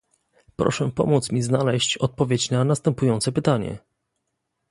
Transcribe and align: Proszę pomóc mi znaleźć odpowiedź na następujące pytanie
Proszę 0.55 0.91
pomóc 0.91 1.31
mi 1.31 1.41
znaleźć 1.41 1.97
odpowiedź 1.97 2.49
na 2.51 2.63
następujące 2.63 3.31
pytanie 3.31 3.77